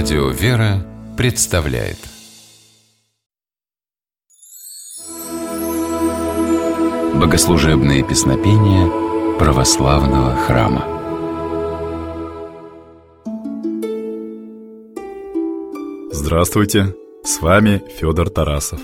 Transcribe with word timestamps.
Радио 0.00 0.28
«Вера» 0.28 0.86
представляет. 1.16 1.96
Богослужебные 7.16 8.04
песнопения 8.04 8.88
православного 9.40 10.36
храма. 10.36 10.84
Здравствуйте, 16.12 16.94
с 17.24 17.42
вами 17.42 17.82
Федор 17.98 18.30
Тарасов. 18.30 18.80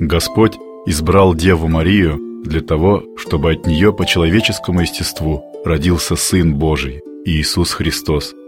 Господь 0.00 0.56
избрал 0.86 1.34
Деву 1.34 1.68
Марию 1.68 2.18
для 2.44 2.62
того, 2.62 3.04
чтобы 3.18 3.52
от 3.52 3.66
нее 3.66 3.92
по 3.92 4.06
человеческому 4.06 4.80
естеству 4.80 5.44
родился 5.66 6.16
Сын 6.16 6.54
Божий, 6.54 7.02
Иисус 7.26 7.72
Христос– 7.72 8.34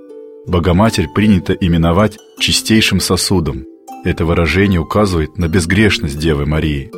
Богоматерь 0.47 1.09
принято 1.09 1.55
именовать 1.55 2.19
чистейшим 2.39 3.01
сосудом. 3.01 3.65
Это 4.05 4.27
выражение 4.27 4.79
указывает 4.79 5.39
на 5.39 5.49
безгрешность 5.49 6.19
Девы 6.19 6.45
Марии. 6.45 6.91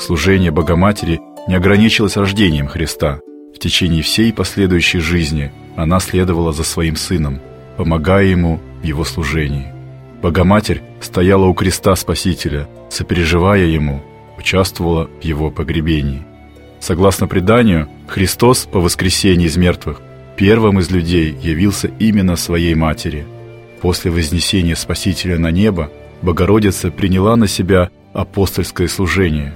Служение 0.00 0.50
Богоматери 0.50 1.20
не 1.46 1.54
ограничилось 1.54 2.16
рождением 2.16 2.66
Христа. 2.66 3.20
В 3.54 3.60
течение 3.60 4.02
всей 4.02 4.32
последующей 4.32 4.98
жизни 4.98 5.52
она 5.76 6.00
следовала 6.00 6.52
за 6.52 6.64
своим 6.64 6.96
сыном, 6.96 7.40
помогая 7.76 8.26
ему 8.26 8.58
в 8.82 8.84
его 8.84 9.04
служении. 9.04 9.72
Богоматерь 10.20 10.82
стояла 11.00 11.44
у 11.44 11.54
креста 11.54 11.94
Спасителя, 11.94 12.68
сопереживая 12.90 13.66
ему, 13.66 14.02
участвовала 14.36 15.08
в 15.20 15.24
его 15.24 15.52
погребении. 15.52 16.24
Согласно 16.80 17.28
преданию, 17.28 17.88
Христос 18.08 18.66
по 18.66 18.80
воскресении 18.80 19.46
из 19.46 19.56
мертвых 19.56 20.00
первым 20.38 20.78
из 20.78 20.90
людей 20.90 21.36
явился 21.42 21.90
именно 21.98 22.36
своей 22.36 22.74
матери. 22.76 23.26
После 23.82 24.10
вознесения 24.10 24.76
Спасителя 24.76 25.36
на 25.36 25.50
небо 25.50 25.90
Богородица 26.22 26.90
приняла 26.90 27.36
на 27.36 27.48
себя 27.48 27.90
апостольское 28.12 28.88
служение. 28.88 29.54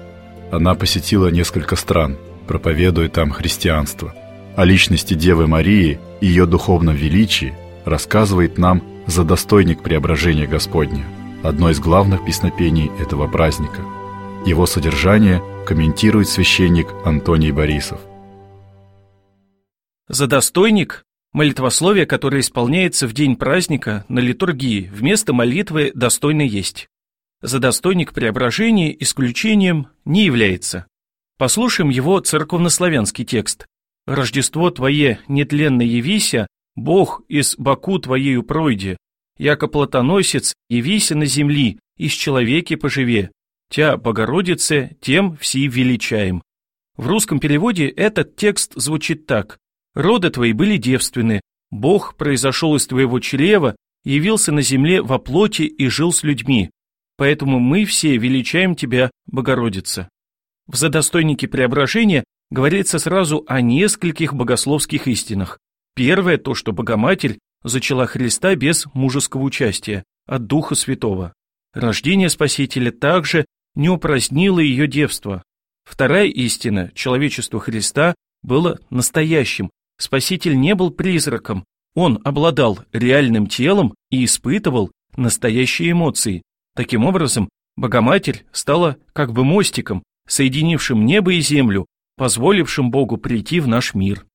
Она 0.50 0.74
посетила 0.74 1.28
несколько 1.28 1.76
стран, 1.76 2.18
проповедуя 2.48 3.08
там 3.08 3.30
христианство. 3.30 4.12
О 4.56 4.64
личности 4.64 5.14
Девы 5.14 5.46
Марии 5.46 5.98
и 6.20 6.26
ее 6.26 6.46
духовном 6.46 6.96
величии 6.96 7.54
рассказывает 7.84 8.58
нам 8.58 8.82
задостойник 9.06 9.82
преображения 9.82 10.46
Господня, 10.46 11.04
одно 11.42 11.70
из 11.70 11.78
главных 11.78 12.24
песнопений 12.24 12.90
этого 13.00 13.28
праздника. 13.28 13.82
Его 14.46 14.66
содержание 14.66 15.40
комментирует 15.64 16.28
священник 16.28 16.88
Антоний 17.04 17.52
Борисов. 17.52 18.00
Задостойник– 20.12 21.06
молитвословие, 21.32 22.04
которое 22.04 22.40
исполняется 22.42 23.08
в 23.08 23.14
день 23.14 23.34
праздника 23.34 24.04
на 24.08 24.18
литургии, 24.18 24.90
вместо 24.92 25.32
молитвы 25.32 25.90
«достойно 25.94 26.42
есть». 26.42 26.86
Задостойник 27.40 28.12
преображения 28.12 28.94
исключением 29.02 29.86
не 30.04 30.26
является. 30.26 30.84
Послушаем 31.38 31.88
его 31.88 32.20
церковнославянский 32.20 33.24
текст. 33.24 33.64
«Рождество 34.06 34.68
Твое 34.70 35.18
нетленно 35.28 35.80
явися, 35.80 36.46
Бог 36.76 37.22
из 37.28 37.56
Баку 37.56 37.98
Твоею 37.98 38.42
пройди, 38.42 38.98
яко 39.38 39.66
платоносец 39.66 40.52
явися 40.68 41.14
на 41.16 41.24
земли, 41.24 41.78
из 41.96 42.12
человеки 42.12 42.76
поживе, 42.76 43.30
Тя, 43.70 43.96
Богородице, 43.96 44.94
тем 45.00 45.38
все 45.38 45.66
величаем». 45.68 46.42
В 46.98 47.06
русском 47.06 47.40
переводе 47.40 47.88
этот 47.88 48.36
текст 48.36 48.74
звучит 48.76 49.24
так. 49.24 49.56
Роды 49.94 50.30
твои 50.30 50.52
были 50.52 50.76
девственны, 50.76 51.40
Бог 51.70 52.16
произошел 52.16 52.76
из 52.76 52.86
твоего 52.86 53.18
чрева, 53.20 53.76
явился 54.04 54.52
на 54.52 54.62
земле 54.62 55.02
во 55.02 55.18
плоти 55.18 55.62
и 55.62 55.88
жил 55.88 56.12
с 56.12 56.22
людьми. 56.22 56.70
Поэтому 57.16 57.60
мы 57.60 57.84
все 57.84 58.16
величаем 58.16 58.74
тебя, 58.74 59.10
Богородица. 59.26 60.08
В 60.66 60.76
задостойнике 60.76 61.48
преображения 61.48 62.24
говорится 62.50 62.98
сразу 62.98 63.44
о 63.46 63.60
нескольких 63.60 64.34
богословских 64.34 65.08
истинах. 65.08 65.58
Первое– 65.94 66.36
то, 66.38 66.54
что 66.54 66.72
Богоматерь 66.72 67.38
зачала 67.64 68.06
Христа 68.06 68.54
без 68.54 68.86
мужеского 68.94 69.42
участия, 69.42 70.04
от 70.26 70.46
Духа 70.46 70.74
Святого. 70.74 71.32
Рождение 71.74 72.28
Спасителя 72.28 72.90
также 72.90 73.46
не 73.74 73.88
упразднило 73.88 74.58
ее 74.58 74.86
девство. 74.86 75.42
Вторая 75.84 76.26
истина– 76.26 76.90
человечество 76.94 77.60
Христа 77.60 78.14
было 78.42 78.78
настоящим, 78.90 79.70
Спаситель 80.02 80.58
не 80.58 80.74
был 80.74 80.90
призраком, 80.90 81.64
он 81.94 82.18
обладал 82.24 82.80
реальным 82.92 83.46
телом 83.46 83.94
и 84.10 84.24
испытывал 84.24 84.90
настоящие 85.16 85.92
эмоции. 85.92 86.42
Таким 86.74 87.04
образом, 87.04 87.48
Богоматерь 87.76 88.44
стала 88.50 88.96
как 89.12 89.32
бы 89.32 89.44
мостиком, 89.44 90.02
соединившим 90.26 91.06
небо 91.06 91.34
и 91.34 91.40
землю, 91.40 91.86
позволившим 92.16 92.90
Богу 92.90 93.16
прийти 93.16 93.60
в 93.60 93.68
наш 93.68 93.94
мир. 93.94 94.26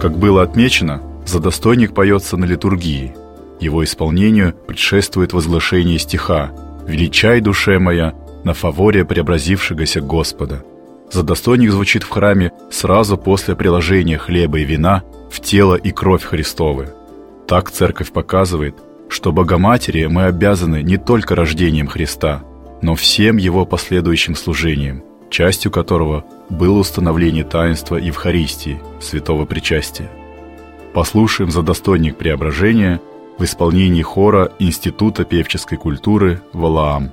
Как 0.00 0.18
было 0.18 0.42
отмечено, 0.42 1.00
задостойник 1.24 1.94
поется 1.94 2.36
на 2.36 2.44
литургии. 2.44 3.14
Его 3.60 3.84
исполнению 3.84 4.56
предшествует 4.66 5.32
возглашение 5.32 6.00
стиха 6.00 6.50
«Величай, 6.88 7.40
душе 7.40 7.78
моя, 7.78 8.14
на 8.42 8.52
фаворе 8.52 9.04
преобразившегося 9.04 10.00
Господа». 10.00 10.64
Задостойник 11.10 11.70
звучит 11.70 12.02
в 12.02 12.10
храме 12.10 12.52
сразу 12.70 13.16
после 13.16 13.54
приложения 13.54 14.18
хлеба 14.18 14.58
и 14.58 14.64
вина 14.64 15.02
в 15.30 15.40
тело 15.40 15.74
и 15.74 15.90
кровь 15.90 16.24
Христовы. 16.24 16.88
Так 17.46 17.70
церковь 17.70 18.12
показывает, 18.12 18.76
что 19.08 19.32
Богоматери 19.32 20.06
мы 20.06 20.24
обязаны 20.24 20.82
не 20.82 20.96
только 20.96 21.34
рождением 21.34 21.86
Христа, 21.86 22.42
но 22.82 22.94
всем 22.94 23.36
его 23.36 23.64
последующим 23.64 24.34
служением, 24.34 25.04
частью 25.30 25.70
которого 25.70 26.24
было 26.50 26.78
установление 26.78 27.44
таинства 27.44 27.96
Евхаристии, 27.96 28.80
святого 29.00 29.44
причастия. 29.44 30.10
Послушаем 30.92 31.50
за 31.50 31.62
достойник 31.62 32.16
преображения 32.16 33.00
в 33.38 33.44
исполнении 33.44 34.02
хора 34.02 34.52
Института 34.58 35.24
певческой 35.24 35.78
культуры 35.78 36.40
«Валаам». 36.52 37.12